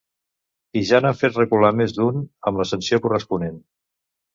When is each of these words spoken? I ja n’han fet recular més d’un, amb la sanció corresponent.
I 0.81 0.83
ja 0.93 1.01
n’han 1.03 1.19
fet 1.19 1.39
recular 1.41 1.71
més 1.83 1.95
d’un, 2.01 2.21
amb 2.51 2.65
la 2.65 2.69
sanció 2.75 3.05
corresponent. 3.09 3.67